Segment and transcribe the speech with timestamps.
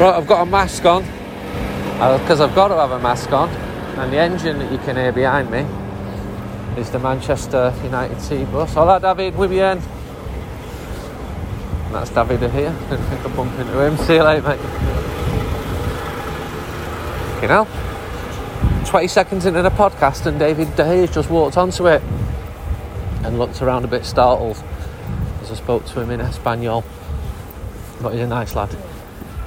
[0.00, 3.50] Right, I've got a mask on uh, because I've got to have a mask on,
[3.50, 5.58] and the engine that you can hear behind me
[6.80, 8.72] is the Manchester United T bus.
[8.72, 9.76] Hola, David, muy bien.
[11.84, 12.74] And that's David here.
[12.88, 13.98] Didn't think I'd bump into him.
[13.98, 14.60] See you later, mate.
[17.42, 17.68] You know,
[18.86, 22.00] 20 seconds into the podcast, and David De Gea just walked onto it
[23.22, 24.56] and looked around a bit startled
[25.42, 26.84] as I spoke to him in Espanol.
[28.00, 28.74] But he's a nice lad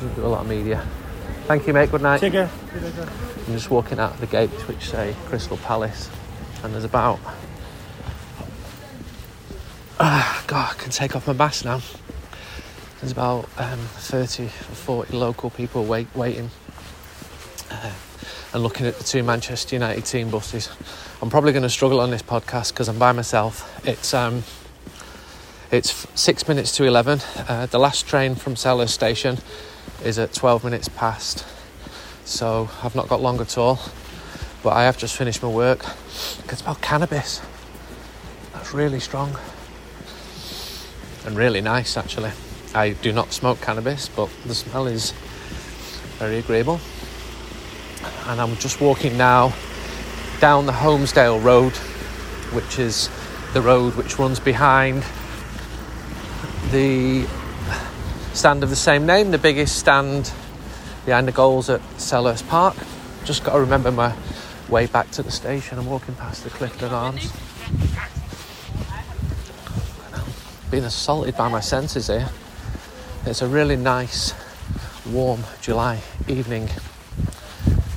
[0.03, 0.85] doesn't do a lot of media.
[1.45, 1.89] Thank you, mate.
[1.89, 2.19] Good night.
[2.19, 2.49] Take care.
[2.75, 6.09] I'm just walking out of the gates which say Crystal Palace,
[6.61, 7.19] and there's about.
[9.99, 11.79] Ah, God, I can take off my mask now.
[12.99, 16.49] There's about um, 30 or 40 local people wait, waiting
[17.71, 17.91] uh,
[18.53, 20.69] and looking at the two Manchester United team buses.
[21.21, 23.87] I'm probably going to struggle on this podcast because I'm by myself.
[23.87, 24.43] It's um,
[25.71, 27.21] it's six minutes to 11.
[27.47, 29.37] Uh, the last train from Selhurst Station
[30.03, 31.45] is at 12 minutes past.
[32.25, 33.79] So I've not got long at all.
[34.63, 35.85] But I have just finished my work.
[35.85, 37.41] I can smell cannabis.
[38.53, 39.37] That's really strong.
[41.25, 42.31] And really nice, actually.
[42.73, 45.11] I do not smoke cannabis, but the smell is
[46.17, 46.79] very agreeable.
[48.27, 49.53] And I'm just walking now
[50.39, 51.73] down the Holmesdale Road,
[52.53, 53.09] which is
[53.53, 55.03] the road which runs behind
[56.71, 57.27] the
[58.33, 60.31] stand of the same name, the biggest stand
[61.05, 62.75] behind the goals at Selhurst Park.
[63.25, 64.15] Just got to remember my
[64.69, 65.77] way back to the station.
[65.77, 67.31] I'm walking past the Clifton Arms.
[70.71, 72.29] Being assaulted by my senses here.
[73.25, 74.33] It's a really nice,
[75.05, 76.69] warm July evening,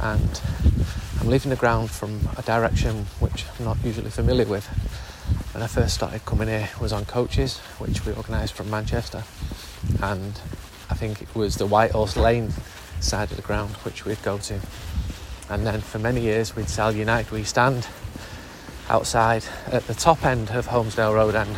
[0.02, 0.41] and
[1.19, 4.66] I'm leaving the ground from a direction which I'm not usually familiar with.
[5.54, 9.25] When I first started coming here, was on coaches, which we organised from Manchester
[10.02, 10.41] and
[10.91, 12.52] I think it was the White Horse Lane
[13.00, 14.60] side of the ground which we'd go to.
[15.48, 17.86] And then for many years we'd sell United We Stand
[18.88, 21.48] outside at the top end of Holmesdale Road and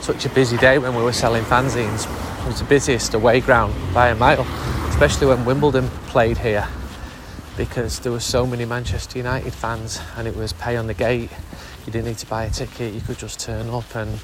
[0.00, 2.04] such a busy day when we were selling fanzines.
[2.44, 4.46] It was the busiest away ground by a mile,
[4.88, 6.68] especially when Wimbledon played here
[7.56, 11.30] because there were so many Manchester United fans and it was pay on the gate.
[11.86, 14.18] You didn't need to buy a ticket, you could just turn up and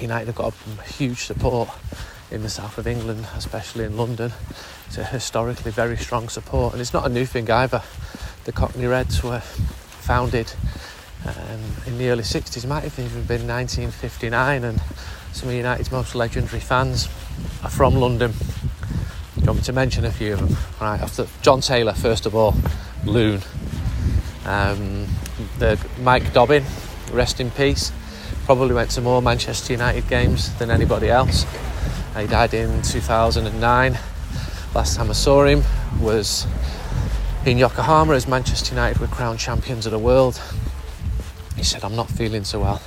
[0.00, 1.68] United have got huge support
[2.30, 4.32] in the south of England, especially in London.
[4.86, 7.82] It's a historically very strong support, and it's not a new thing either.
[8.44, 10.52] The Cockney Reds were founded
[11.24, 14.80] um, in the early 60s, it might have even been 1959, and
[15.32, 17.08] some of United's most legendary fans
[17.62, 18.32] are from London.
[18.32, 20.56] Do you want me to mention a few of them?
[20.80, 22.54] Right, after John Taylor, first of all,
[23.04, 23.40] Loon.
[24.44, 25.06] Um,
[25.58, 26.64] the Mike Dobbin,
[27.12, 27.92] rest in peace
[28.46, 31.44] probably went to more Manchester United games than anybody else.
[32.16, 33.98] He died in 2009.
[34.72, 35.64] Last time I saw him
[36.00, 36.46] was
[37.44, 40.40] in Yokohama as Manchester United were crowned champions of the world.
[41.56, 42.80] He said, I'm not feeling so well.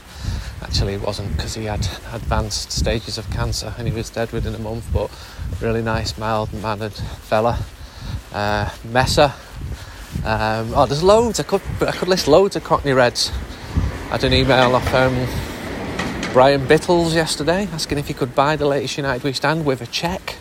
[0.61, 4.55] Actually, it wasn't because he had advanced stages of cancer and he was dead within
[4.55, 5.11] a month, but
[5.59, 7.59] really nice, mild mannered fella.
[8.31, 9.33] Uh, Messer.
[10.23, 11.41] Um, oh, there's loads.
[11.41, 13.29] I could, I could list loads of Cockney Reds.
[14.05, 15.48] I had an email off um,
[16.31, 19.87] Brian Bittles yesterday asking if he could buy the latest United We Stand with a
[19.87, 20.35] cheque.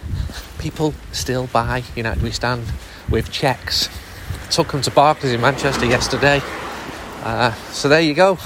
[0.58, 2.66] People still buy United We Stand
[3.08, 3.88] with cheques.
[4.50, 6.42] Took him to Barclays in Manchester yesterday.
[7.22, 8.36] Uh, so there you go.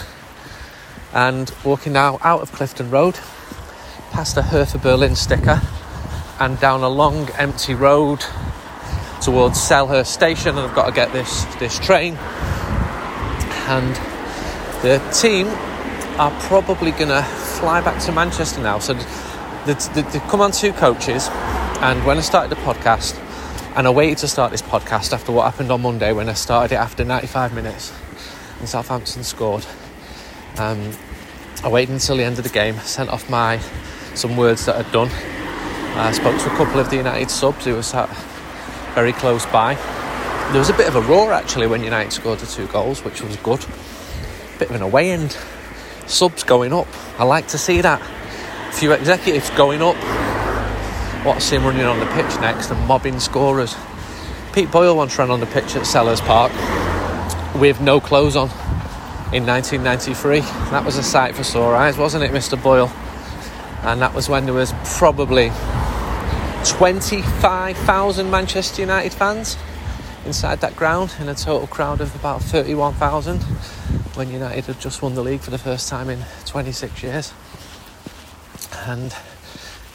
[1.13, 3.19] And walking now out of Clifton Road,
[4.13, 5.61] past the Hertha Berlin sticker,
[6.39, 8.21] and down a long empty road
[9.21, 10.51] towards Selhurst Station.
[10.51, 12.15] And I've got to get this this train.
[13.67, 13.97] And
[14.83, 15.49] the team
[16.19, 18.79] are probably going to fly back to Manchester now.
[18.79, 21.29] So they, they, they come on two coaches,
[21.81, 23.19] and when I started the podcast,
[23.77, 26.75] and I waited to start this podcast after what happened on Monday when I started
[26.75, 27.93] it after 95 minutes
[28.59, 29.65] and Southampton scored.
[30.59, 30.93] Um,
[31.65, 33.59] I waited until the end of the game, sent off my
[34.15, 35.09] some words that I'd done.
[35.97, 38.11] I spoke to a couple of the United subs who were sat
[38.95, 39.75] very close by.
[40.51, 43.23] There was a bit of a roar actually when United scored the two goals, which
[43.23, 43.65] was good.
[44.59, 45.37] Bit of an away end
[46.11, 46.89] subs going up.
[47.19, 48.01] I like to see that.
[48.69, 49.97] A few executives going up.
[51.25, 53.77] What's him running on the pitch next and mobbing scorers?
[54.53, 56.53] Pete Boyle once ran on the pitch at Selhurst Park
[57.61, 58.49] with no clothes on
[59.33, 60.41] in 1993.
[60.71, 62.63] That was a sight for sore eyes, wasn't it, Mr.
[62.63, 62.93] Boyle?
[63.83, 65.51] And that was when there was probably
[66.67, 69.57] 25,000 Manchester United fans
[70.25, 73.45] inside that ground in a total crowd of about 31,000
[74.15, 77.33] when United had just won the league for the first time in 26 years.
[78.87, 79.15] And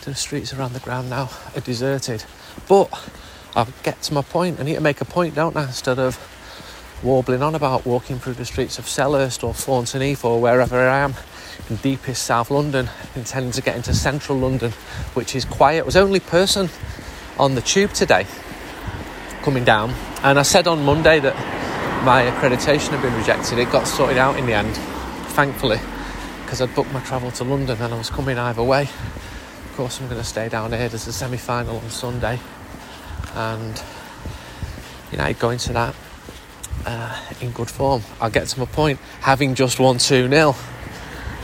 [0.04, 2.24] the streets around the ground now are deserted.
[2.68, 2.90] But
[3.56, 4.60] I'll get to my point.
[4.60, 5.64] I need to make a point, don't I?
[5.64, 6.20] Instead of
[7.04, 11.00] warbling on about walking through the streets of Selhurst or Thornton Heath or wherever I
[11.00, 11.14] am
[11.70, 14.72] in deepest South London, intending to get into central London,
[15.14, 15.82] which is quiet.
[15.82, 16.70] I was the only person
[17.38, 18.26] on the tube today
[19.44, 19.94] coming down,
[20.24, 21.57] and I said on Monday that
[22.04, 23.60] my accreditation had been rejected.
[23.60, 24.76] It got sorted out in the end,
[25.36, 25.80] thankfully,
[26.44, 28.84] because I'd booked my travel to London and I was coming either way.
[28.84, 30.90] Of course, I'm going to stay down here.
[30.90, 32.40] There's a semi final on Sunday,
[33.36, 33.82] and
[35.12, 35.96] United going to that
[36.86, 38.02] uh, in good form.
[38.20, 39.00] I'll get to my point.
[39.22, 40.56] Having just won 2 0,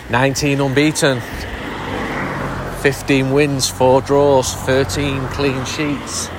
[0.10, 1.22] 19 unbeaten,
[2.82, 6.30] 15 wins, 4 draws, 13 clean sheets.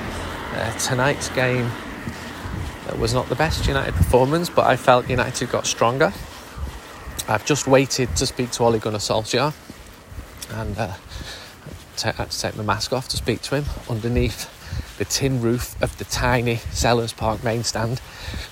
[0.53, 1.69] Uh, tonight's game
[2.99, 6.13] was not the best United performance, but I felt United got stronger.
[7.27, 9.53] I've just waited to speak to Ole Gunnar Solskjaer
[10.51, 10.93] and uh,
[12.03, 14.51] I had to take my mask off to speak to him underneath
[14.97, 17.99] the tin roof of the tiny Selhurst Park main stand,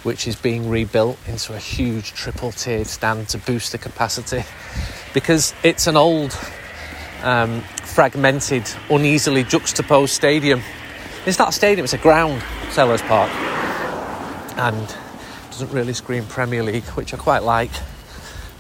[0.04, 4.44] which is being rebuilt into a huge triple tiered stand to boost the capacity
[5.14, 6.38] because it's an old,
[7.22, 10.62] um, fragmented, uneasily juxtaposed stadium.
[11.26, 12.42] It's not a stadium, it's a ground,
[12.72, 13.30] Selhurst Park,
[14.58, 14.96] and
[15.50, 17.72] doesn't really scream Premier League, which I quite like.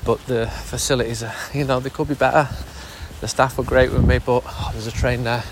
[0.05, 2.49] But the facilities, are, you know, they could be better.
[3.21, 5.43] The staff were great with me, but oh, there's a train there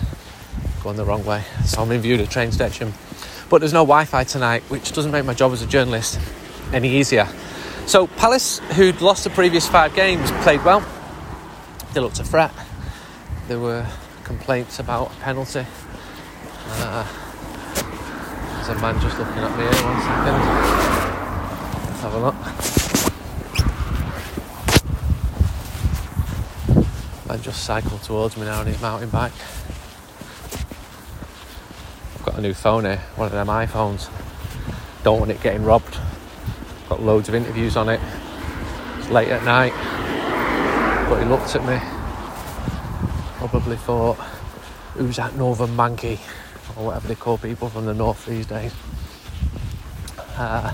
[0.83, 1.43] going the wrong way.
[1.65, 2.93] So I'm in view of the train station.
[3.49, 6.19] But there's no Wi Fi tonight, which doesn't make my job as a journalist
[6.73, 7.27] any easier.
[7.85, 10.85] So Palace, who'd lost the previous five games, played well.
[11.93, 12.51] They looked a threat.
[13.47, 13.85] There were
[14.23, 15.65] complaints about a penalty.
[16.67, 17.07] Uh,
[18.61, 20.37] there's a man just looking at me here, one second.
[21.87, 22.35] Let's have a look.
[27.27, 29.31] Man just cycled towards me now on his mountain bike.
[32.15, 34.11] I've got a new phone here, one of them iPhones.
[35.03, 35.97] Don't want it getting robbed.
[36.87, 37.99] Got loads of interviews on it.
[38.99, 39.73] It's late at night.
[41.09, 41.79] But he looked at me.
[43.37, 44.17] Probably thought,
[44.93, 46.19] who's that northern monkey?
[46.75, 48.73] Or whatever they call people from the north these days.
[50.37, 50.73] Uh,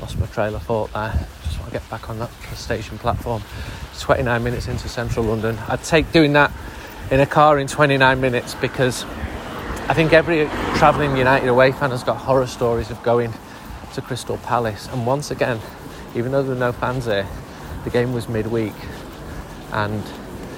[0.00, 1.26] lost my trail of thought there.
[1.44, 3.42] Just want to get back on that station platform.
[3.98, 5.58] 29 minutes into central London.
[5.68, 6.52] I'd take doing that
[7.10, 9.04] in a car in 29 minutes because
[9.86, 10.46] I think every
[10.76, 13.32] travelling United away fan has got horror stories of going
[13.94, 14.88] to Crystal Palace.
[14.88, 15.60] And once again,
[16.14, 17.28] even though there were no fans there,
[17.84, 18.74] the game was midweek.
[19.72, 20.02] And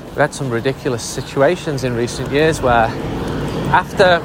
[0.06, 2.88] we've had some ridiculous situations in recent years where
[3.69, 4.21] after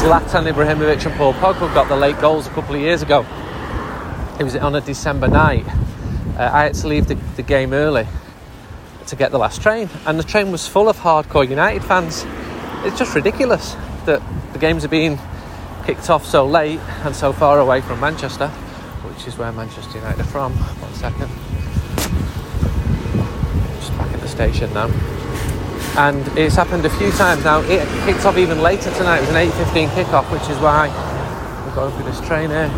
[0.00, 3.26] Zlatan Ibrahimovic and Paul Pogba got the late goals a couple of years ago,
[4.40, 5.66] it was on a December night.
[6.36, 8.06] Uh, I had to leave the, the game early
[9.06, 12.24] to get the last train, and the train was full of hardcore United fans.
[12.84, 13.76] It's just ridiculous
[14.06, 14.22] that
[14.52, 15.18] the games are being
[15.84, 20.20] kicked off so late and so far away from Manchester, which is where Manchester United
[20.20, 20.52] are from.
[20.54, 21.28] One second.
[23.80, 25.11] Just back at the station now.
[25.96, 27.60] And it's happened a few times now.
[27.60, 29.18] It kicked off even later tonight.
[29.18, 30.88] It was an 8.15 kickoff, which is why
[31.66, 32.70] we're going through this train here.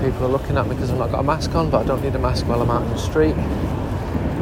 [0.00, 2.00] People are looking at me because I've not got a mask on, but I don't
[2.00, 3.34] need a mask while I'm out in the street.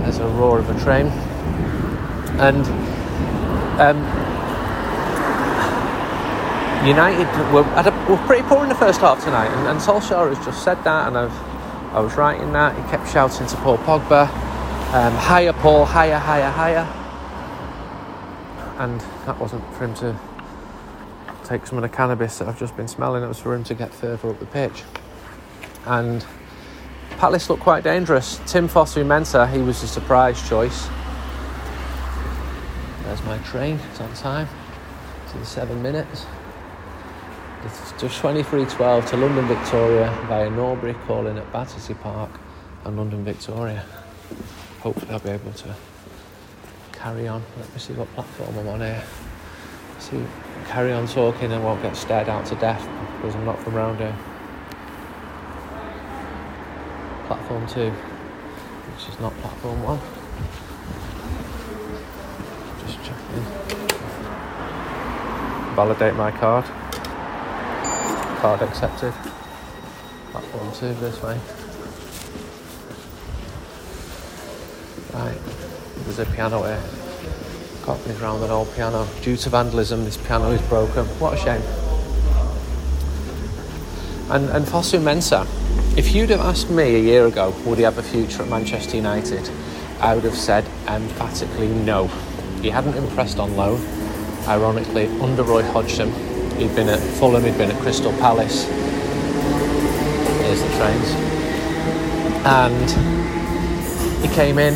[0.03, 1.07] There's a roar of a train.
[2.39, 2.67] And
[3.81, 3.97] um,
[6.87, 10.45] United were, a, were pretty poor in the first half tonight, and, and Solskjaer has
[10.45, 11.33] just said that, and I've,
[11.95, 12.77] I was writing that.
[12.77, 14.29] He kept shouting to Paul Pogba,
[14.93, 17.06] um, higher Paul, higher, higher, higher.
[18.79, 20.19] And that wasn't for him to
[21.45, 23.75] take some of the cannabis that I've just been smelling, it was for him to
[23.75, 24.83] get further up the pitch.
[25.87, 26.27] And
[27.19, 28.41] Palace looked quite dangerous.
[28.47, 30.89] Tim Fosu-Mensah, he was a surprise choice.
[33.05, 34.49] There's my train, it's on time.
[35.25, 36.27] It's in seven minutes.
[37.65, 42.31] It's just 23.12 to London Victoria via Norbury, calling at Battersea Park
[42.85, 43.85] and London Victoria.
[44.81, 45.75] Hopefully, I'll be able to
[47.07, 47.41] carry on.
[47.57, 49.05] Let me see what platform I'm on here.
[50.01, 50.21] See,
[50.67, 52.83] carry on talking and won't get stared out to death
[53.17, 54.17] because I'm not from round here.
[57.29, 60.01] Platform two, which is not platform one.
[62.83, 63.45] Just checking.
[65.77, 66.65] validate my card.
[68.41, 69.15] Card accepted.
[70.33, 71.39] Platform two this way.
[75.15, 75.66] Right,
[76.05, 76.83] there's a piano here.
[77.85, 79.07] Got me around an old piano.
[79.23, 81.05] Due to vandalism, this piano is broken.
[81.21, 81.63] What a shame.
[84.29, 85.47] And, and Fosu Mensah,
[85.97, 88.97] if you'd have asked me a year ago, would he have a future at Manchester
[88.97, 89.49] United?
[90.01, 92.09] I would have said emphatically no.
[92.61, 93.81] He hadn't impressed on loan.
[94.49, 96.13] Ironically, under Roy Hodgson,
[96.57, 98.65] he'd been at Fulham, he'd been at Crystal Palace.
[100.43, 101.15] Here's the trains.
[102.45, 102.91] And
[104.23, 104.75] he came in,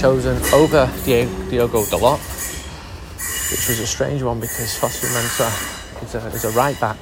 [0.00, 2.20] chosen over Diogo Dalot,
[3.50, 6.96] which was a strange one because Fosu Mensah is a, is a right back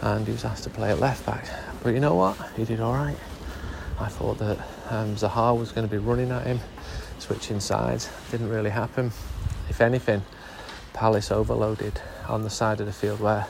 [0.00, 1.46] and he was asked to play at left back.
[1.82, 2.38] But you know what?
[2.56, 3.18] He did all right.
[4.00, 4.56] I thought that
[4.88, 6.60] um, Zaha was going to be running at him,
[7.18, 8.08] switching sides.
[8.30, 9.12] Didn't really happen.
[9.68, 10.22] If anything,
[10.94, 13.46] Palace overloaded on the side of the field where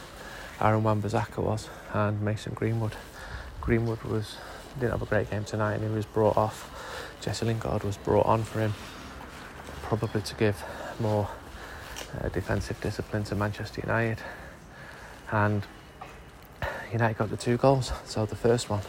[0.61, 2.97] Aaron Wan-Bissaka was and Mason Greenwood.
[3.61, 4.39] Greenwood was
[4.81, 6.94] didn't have a great game tonight and he was brought off.
[7.25, 8.75] Jesse Lingard was brought on for him,
[9.85, 10.63] probably to give
[11.01, 11.27] more
[12.21, 14.23] uh, defensive discipline to Manchester United.
[15.33, 15.63] And
[16.93, 17.93] United got the two goals.
[18.05, 18.83] So the first one,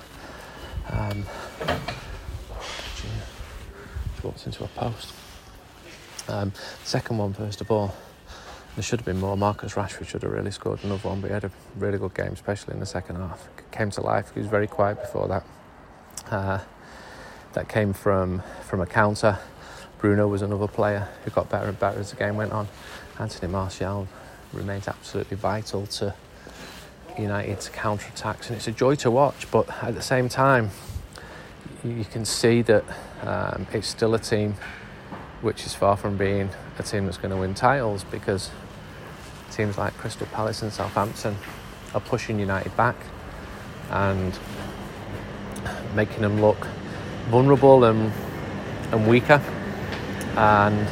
[0.91, 1.23] um,
[4.11, 5.13] just walked into a post.
[6.27, 6.51] Um,
[6.83, 7.95] second one, first of all,
[8.75, 9.37] there should have been more.
[9.37, 12.33] Marcus Rashford should have really scored another one, but he had a really good game,
[12.33, 13.47] especially in the second half.
[13.71, 14.33] Came to life.
[14.33, 15.45] He was very quiet before that.
[16.29, 16.59] Uh,
[17.55, 19.39] that came from from a counter.
[19.99, 22.67] Bruno was another player who got better and better as the game went on.
[23.17, 24.07] Anthony Martial
[24.53, 26.13] remains absolutely vital to
[27.17, 29.49] United's counter attacks, and it's a joy to watch.
[29.49, 30.69] But at the same time,
[31.83, 32.83] you can see that
[33.23, 34.55] um, it's still a team
[35.41, 38.49] which is far from being a team that's going to win titles because
[39.51, 41.35] teams like Crystal Palace and Southampton
[41.93, 42.95] are pushing United back
[43.91, 44.37] and
[45.95, 46.67] making them look
[47.29, 48.11] vulnerable and
[48.91, 49.41] and weaker.
[50.37, 50.87] And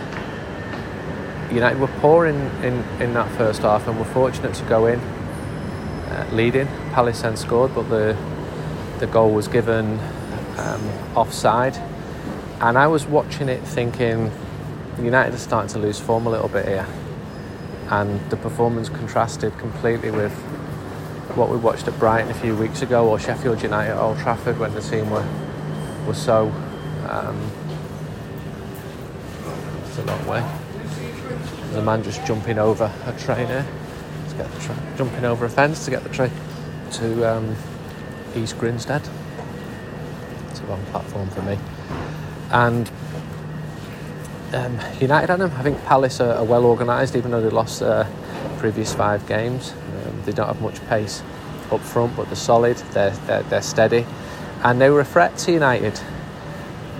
[1.53, 4.99] United were poor in, in, in that first half and were fortunate to go in
[4.99, 6.67] uh, leading.
[6.93, 8.17] Palace then scored, but the
[8.99, 9.99] the goal was given
[10.57, 11.75] um, offside.
[12.61, 14.31] And I was watching it thinking
[15.01, 16.87] United are starting to lose form a little bit here.
[17.89, 20.31] And the performance contrasted completely with
[21.35, 24.59] what we watched at Brighton a few weeks ago or Sheffield United at Old Trafford
[24.59, 25.27] when the team were,
[26.05, 26.51] were so.
[27.09, 27.51] Um,
[29.85, 30.43] it's a long way.
[31.63, 33.65] There's a man just jumping over a train here
[34.29, 36.31] to get the train, jumping over a fence to get the train
[36.93, 37.55] to um,
[38.35, 39.07] East Grinstead.
[40.49, 41.57] It's a long platform for me.
[42.51, 42.89] And
[44.53, 45.51] um, United had them.
[45.57, 48.05] I think Palace are, are well organised, even though they lost uh,
[48.57, 49.73] previous five games.
[50.05, 51.23] Um, they don't have much pace
[51.71, 52.77] up front, but they're solid.
[52.93, 54.05] They're, they're, they're steady,
[54.63, 55.99] and they were a threat to United.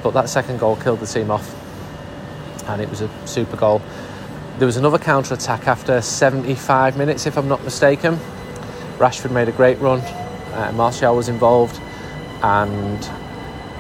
[0.04, 1.50] But that second goal killed the team off,
[2.68, 3.82] and it was a super goal.
[4.60, 8.20] There was another counter attack after 75 minutes, if I'm not mistaken.
[8.98, 10.00] Rashford made a great run.
[10.54, 11.82] Uh, Martial was involved,
[12.44, 13.00] and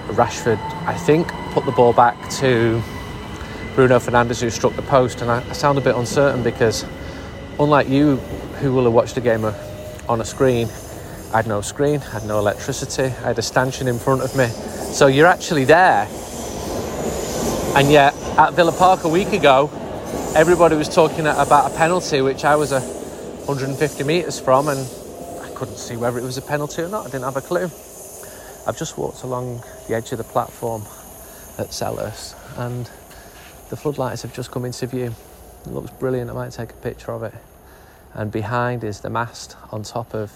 [0.07, 2.81] Rashford, I think, put the ball back to
[3.75, 5.21] Bruno Fernandes, who struck the post.
[5.21, 6.85] And I, I sound a bit uncertain because,
[7.59, 8.15] unlike you,
[8.61, 9.45] who will have watched the game
[10.07, 10.69] on a screen,
[11.33, 14.35] I had no screen, I had no electricity, I had a stanchion in front of
[14.37, 14.45] me.
[14.93, 16.07] So you're actually there.
[17.75, 19.71] And yet, at Villa Park a week ago,
[20.35, 24.79] everybody was talking about a penalty, which I was a 150 metres from, and
[25.41, 27.07] I couldn't see whether it was a penalty or not.
[27.07, 27.65] I didn't have a clue.
[28.67, 30.83] I've just walked along the edge of the platform
[31.57, 32.85] at Selhurst, and
[33.71, 35.15] the floodlights have just come into view.
[35.65, 36.29] It looks brilliant.
[36.29, 37.33] I might take a picture of it.
[38.13, 40.31] And behind is the mast on top of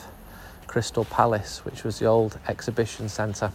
[0.67, 3.51] Crystal Palace, which was the old exhibition centre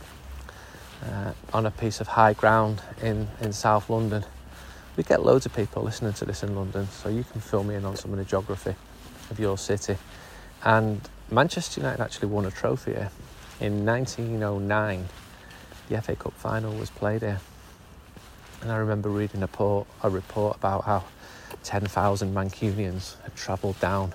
[1.05, 4.25] uh, on a piece of high ground in, in South London.
[4.97, 7.75] We get loads of people listening to this in London, so you can fill me
[7.75, 8.75] in on some of the geography
[9.31, 9.97] of your city.
[10.65, 11.01] And
[11.31, 13.11] Manchester United actually won a trophy here.
[13.61, 15.09] In 1909,
[15.89, 17.41] the FA Cup final was played here.
[18.61, 21.05] And I remember reading a a report about how
[21.65, 24.15] 10,000 Mancunians had travelled down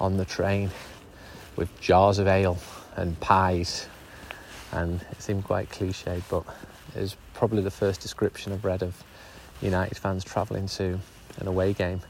[0.00, 0.70] on the train
[1.56, 2.58] with jars of ale
[2.96, 3.86] and pies.
[4.72, 6.44] And it seemed quite cliched, but
[6.96, 9.02] it was probably the first description I've read of
[9.60, 10.98] United fans travelling to
[11.38, 12.00] an away game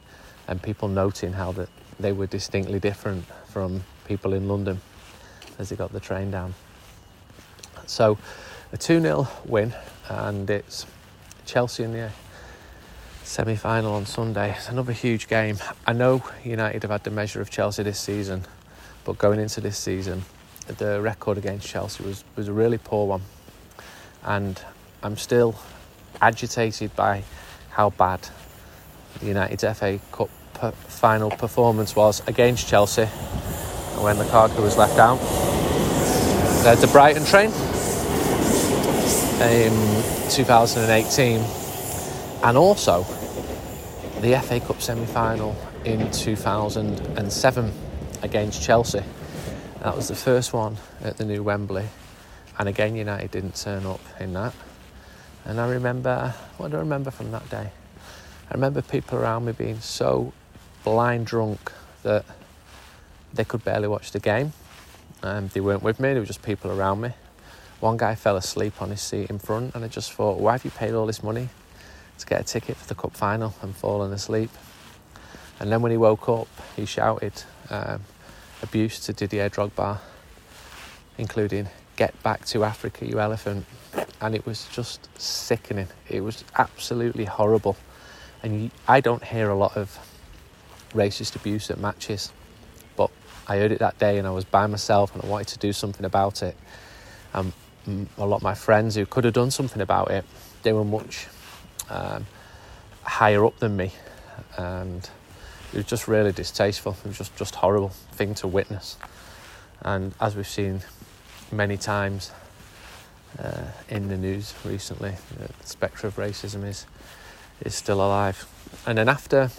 [0.49, 1.69] and people noting how that
[2.01, 4.81] they were distinctly different from people in London
[5.59, 6.55] as they got the train down.
[7.87, 8.19] So
[8.73, 9.75] a 2 0 win,
[10.09, 10.87] and it's
[11.45, 12.11] Chelsea in the
[13.23, 14.55] semi final on Sunday.
[14.57, 15.59] It's another huge game.
[15.87, 18.45] I know United have had the measure of Chelsea this season,
[19.05, 20.23] but going into this season,
[20.67, 23.23] the record against Chelsea was, was a really poor one.
[24.23, 24.61] And
[25.03, 25.57] I'm still
[26.21, 27.25] agitated by
[27.71, 28.29] how bad
[29.21, 30.31] the United's FA Cup
[30.87, 33.07] final performance was against Chelsea
[34.01, 35.19] when Lukaku was left out.
[36.63, 37.51] There's the Brighton train
[39.43, 39.73] in
[40.31, 41.41] 2018
[42.45, 43.03] and also
[44.21, 47.73] the FA Cup semi final in 2007
[48.23, 49.03] against Chelsea.
[49.81, 51.89] That was the first one at the new Wembley,
[52.59, 54.55] and again, United didn't turn up in that.
[55.45, 57.71] And I remember, what do I remember from that day?
[58.51, 60.33] I remember people around me being so
[60.85, 61.73] blind drunk
[62.05, 62.25] that
[63.35, 64.53] they could barely watch the game.
[65.23, 67.13] Um, they weren't with me, they were just people around me.
[67.81, 70.65] One guy fell asleep on his seat in front, and I just thought, why have
[70.65, 71.49] you paid all this money
[72.19, 74.51] to get a ticket for the cup final and fallen asleep?
[75.59, 78.03] And then when he woke up, he shouted um,
[78.63, 79.99] abuse to Didier Drogba,
[81.19, 83.67] including "Get back to Africa, you elephant,"
[84.21, 85.89] and it was just sickening.
[86.09, 87.77] It was absolutely horrible,
[88.43, 89.99] and I don't hear a lot of
[90.95, 92.33] racist abuse at matches,
[92.97, 93.11] but
[93.47, 95.73] I heard it that day, and I was by myself, and I wanted to do
[95.73, 96.57] something about it.
[97.35, 97.53] And
[98.19, 100.25] a lot of my friends who could have done something about it,
[100.63, 101.27] they were much
[101.91, 102.27] um,
[103.03, 103.93] higher up than me,
[104.57, 105.09] and
[105.73, 106.97] it was just really distasteful.
[107.05, 108.97] It was just just horrible thing to witness,
[109.81, 110.83] and as we've seen
[111.51, 112.33] many times
[113.39, 116.87] uh, in the news recently, the spectre of racism is
[117.65, 118.47] is still alive.
[118.87, 119.51] And then after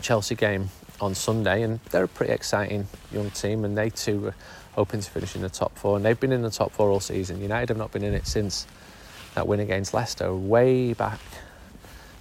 [0.00, 4.34] Chelsea game on Sunday, and they're a pretty exciting young team, and they too were
[4.72, 5.96] hoping to finish in the top four.
[5.96, 7.40] And they've been in the top four all season.
[7.40, 8.66] United have not been in it since
[9.34, 11.20] that win against Leicester way back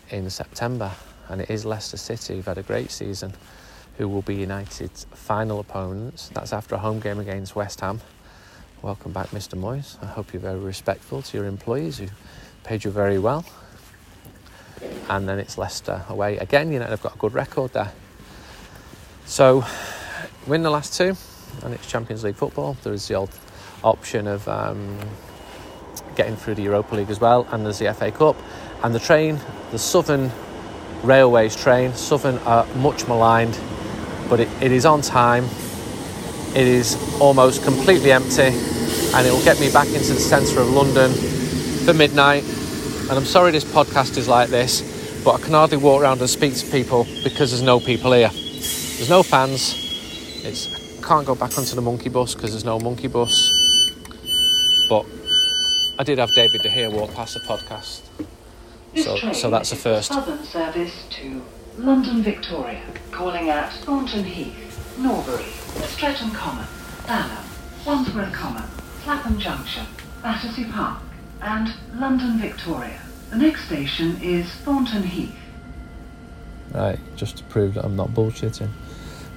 [0.10, 0.92] in September.
[1.30, 3.34] And it is Leicester City, who've had a great season,
[3.98, 6.30] who will be United's final opponents.
[6.34, 8.02] That's after a home game against West Ham.
[8.82, 9.60] Welcome back, Mr.
[9.60, 10.02] Moyes.
[10.04, 12.08] I hope you're very respectful to your employees who
[12.64, 13.44] paid you very well.
[15.10, 16.72] And then it's Leicester away again.
[16.72, 17.92] United have got a good record there.
[19.26, 19.66] So,
[20.46, 21.16] win the last two,
[21.64, 22.78] and it's Champions League football.
[22.84, 23.32] There is the old
[23.84, 24.98] option of um,
[26.16, 28.36] getting through the Europa League as well, and there's the FA Cup.
[28.84, 29.40] And the train,
[29.72, 30.32] the Southern
[31.04, 33.58] Railways train, Southern are uh, much maligned,
[34.30, 35.46] but it, it is on time.
[36.56, 40.70] It is almost completely empty, and it will get me back into the centre of
[40.70, 41.12] London
[41.86, 42.44] for midnight.
[42.44, 46.30] And I'm sorry this podcast is like this, but I can hardly walk around and
[46.30, 48.30] speak to people because there's no people here.
[48.30, 49.86] There's no fans.
[50.44, 53.52] It's I can't go back onto the monkey bus because there's no monkey bus.
[54.90, 55.06] But
[56.00, 58.02] I did have David De Gea walk past the podcast.
[59.04, 60.10] So, so that's the first.
[60.10, 61.42] Southern service to
[61.78, 62.82] London Victoria,
[63.12, 65.52] calling at Thornton Heath, Norbury,
[65.86, 66.66] Streatham Common,
[67.06, 67.46] Balham,
[67.86, 68.64] Wandsworth Common,
[69.04, 69.86] Clapham Junction,
[70.24, 71.02] Battersea Park,
[71.42, 73.00] and London Victoria.
[73.30, 75.36] The next station is Thornton Heath.
[76.74, 78.70] Right, just to prove that I'm not bullshitting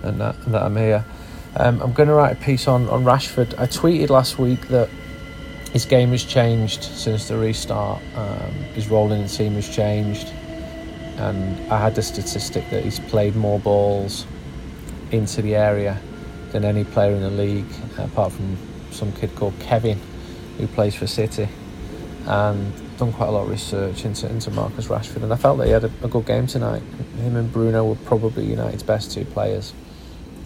[0.03, 1.05] and that, and that I'm here.
[1.57, 3.59] Um, I'm going to write a piece on, on Rashford.
[3.59, 4.89] I tweeted last week that
[5.73, 8.03] his game has changed since the restart.
[8.17, 10.29] Um, his role in the team has changed,
[11.17, 14.27] and I had the statistic that he's played more balls
[15.13, 16.01] into the area
[16.51, 18.57] than any player in the league, apart from
[18.91, 20.01] some kid called Kevin,
[20.59, 21.49] who plays for City,
[22.27, 25.67] and done quite a lot of research into into Marcus Rashford, and I felt that
[25.67, 26.83] he had a, a good game tonight.
[27.17, 29.73] Him and Bruno were probably United's best two players,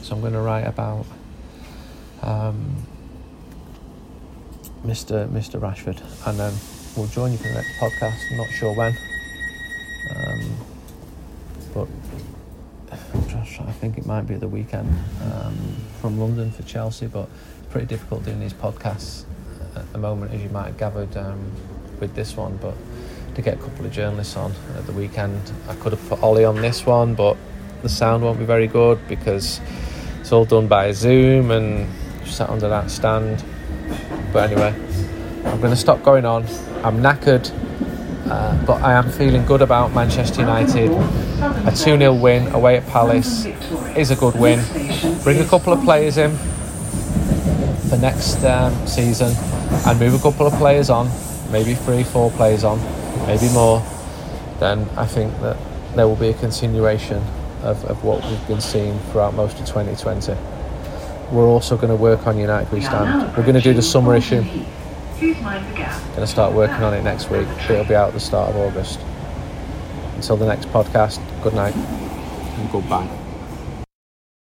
[0.03, 1.07] so I'm going to write about.
[2.21, 2.87] Um,
[4.85, 5.29] Mr.
[5.29, 5.59] Mr.
[5.59, 6.53] Rashford, and then
[6.97, 8.19] we'll join you for the next podcast.
[8.31, 8.97] I'm not sure when,
[10.15, 10.57] um,
[11.73, 11.89] but
[12.93, 14.89] I think it might be the weekend
[15.23, 15.57] um,
[16.01, 17.07] from London for Chelsea.
[17.07, 19.25] But it's pretty difficult doing these podcasts
[19.75, 21.51] at the moment, as you might have gathered um,
[21.99, 22.57] with this one.
[22.59, 22.75] But
[23.35, 26.45] to get a couple of journalists on at the weekend, I could have put Ollie
[26.45, 27.37] on this one, but
[27.83, 29.61] the sound won't be very good because
[30.21, 31.89] it's all done by Zoom and
[32.27, 33.45] sat under that stand
[34.35, 34.75] but anyway,
[35.45, 36.43] I'm going to stop going on.
[36.83, 37.53] I'm knackered,
[38.29, 40.91] uh, but I am feeling good about Manchester United.
[41.67, 43.47] A 2 0 win away at Palace
[43.97, 44.59] is a good win.
[45.23, 46.37] Bring a couple of players in
[47.89, 49.33] for next um, season
[49.87, 51.09] and move a couple of players on,
[51.53, 52.81] maybe three, four players on,
[53.29, 53.87] maybe more.
[54.59, 55.57] Then I think that
[55.95, 57.23] there will be a continuation
[57.63, 60.37] of, of what we've been seeing throughout most of 2020
[61.33, 63.37] we're also going to work on United We Stand.
[63.37, 64.43] We're going to do the summer issue.
[66.09, 67.49] Going to start working on it next week.
[67.71, 69.01] It'll be out at the start of August.
[70.17, 71.75] Until the next podcast, good night.
[71.75, 73.24] And goodbye.